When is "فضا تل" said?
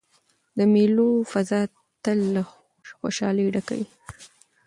1.31-2.19